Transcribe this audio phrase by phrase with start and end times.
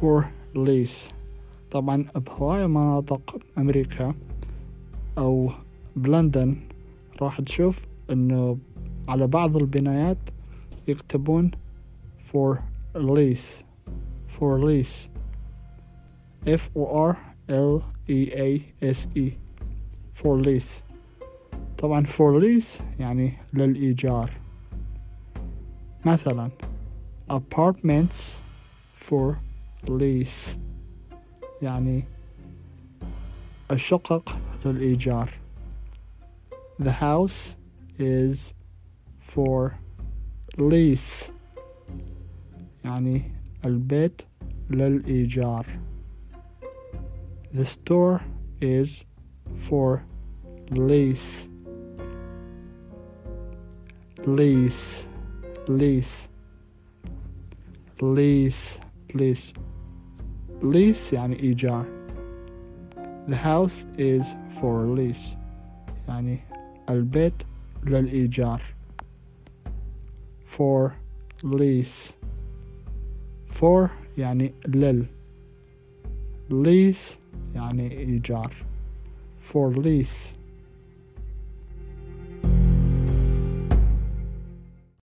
[0.00, 0.24] for
[0.54, 1.12] lease
[1.70, 4.14] طبعا بهواية مناطق أمريكا
[5.18, 5.50] أو
[5.96, 6.56] بلندن
[7.22, 8.58] راح تشوف إنه
[9.08, 10.18] على بعض البنايات
[10.88, 11.50] يكتبون
[12.32, 12.58] for
[12.94, 13.62] lease
[14.26, 15.08] for lease
[16.46, 18.48] F O R L E A
[18.82, 19.32] S E.
[20.12, 20.82] For lease
[21.78, 24.30] طبعا for lease يعني للإيجار.
[26.06, 26.50] مثلا
[27.30, 28.38] apartments
[28.94, 29.47] for
[29.87, 30.57] lease
[31.61, 32.03] يعني
[33.71, 35.29] الشقق للإيجار
[36.79, 37.53] The house
[37.99, 38.53] is
[39.19, 39.71] for
[40.57, 41.31] lease
[42.85, 43.21] يعني
[43.65, 44.21] البيت
[44.69, 45.65] للإيجار
[47.53, 48.21] The store
[48.61, 49.03] is
[49.55, 50.03] for
[50.71, 51.47] lease
[54.25, 55.07] lease
[55.67, 56.27] lease
[58.01, 58.79] lease
[59.13, 59.53] lease
[60.61, 61.85] lease يعني إيجار
[63.27, 65.35] The house is for lease
[66.07, 66.39] يعني
[66.89, 67.33] البيت
[67.83, 68.61] للإيجار
[70.45, 70.91] for
[71.43, 72.13] lease
[73.45, 75.05] for يعني لل
[76.49, 77.17] lease
[77.55, 78.53] يعني إيجار
[79.51, 80.33] for lease